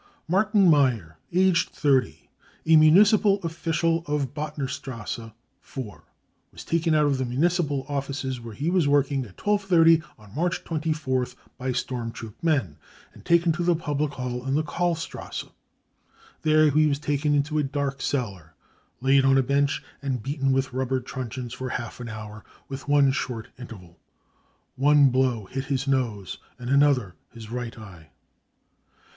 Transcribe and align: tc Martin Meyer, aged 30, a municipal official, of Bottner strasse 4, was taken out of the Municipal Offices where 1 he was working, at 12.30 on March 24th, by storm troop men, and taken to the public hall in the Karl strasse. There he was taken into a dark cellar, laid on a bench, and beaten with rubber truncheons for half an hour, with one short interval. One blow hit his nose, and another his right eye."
tc 0.01 0.29
Martin 0.29 0.67
Meyer, 0.67 1.17
aged 1.31 1.69
30, 1.69 2.27
a 2.65 2.75
municipal 2.75 3.39
official, 3.43 4.01
of 4.07 4.33
Bottner 4.33 4.67
strasse 4.67 5.29
4, 5.59 6.03
was 6.51 6.65
taken 6.65 6.95
out 6.95 7.05
of 7.05 7.19
the 7.19 7.23
Municipal 7.23 7.85
Offices 7.87 8.39
where 8.39 8.55
1 8.55 8.55
he 8.55 8.69
was 8.71 8.87
working, 8.87 9.23
at 9.25 9.37
12.30 9.37 10.03
on 10.17 10.33
March 10.33 10.63
24th, 10.63 11.35
by 11.59 11.71
storm 11.71 12.11
troop 12.11 12.33
men, 12.41 12.77
and 13.13 13.23
taken 13.23 13.51
to 13.51 13.61
the 13.61 13.75
public 13.75 14.13
hall 14.13 14.43
in 14.47 14.55
the 14.55 14.63
Karl 14.63 14.95
strasse. 14.95 15.45
There 16.41 16.71
he 16.71 16.87
was 16.87 16.97
taken 16.97 17.35
into 17.35 17.59
a 17.59 17.63
dark 17.63 18.01
cellar, 18.01 18.55
laid 19.01 19.23
on 19.23 19.37
a 19.37 19.43
bench, 19.43 19.83
and 20.01 20.23
beaten 20.23 20.51
with 20.51 20.73
rubber 20.73 20.99
truncheons 20.99 21.53
for 21.53 21.69
half 21.69 21.99
an 21.99 22.09
hour, 22.09 22.43
with 22.67 22.87
one 22.87 23.11
short 23.11 23.49
interval. 23.59 23.99
One 24.75 25.09
blow 25.11 25.45
hit 25.45 25.65
his 25.65 25.87
nose, 25.87 26.39
and 26.57 26.71
another 26.71 27.13
his 27.29 27.51
right 27.51 27.77
eye." 27.77 28.09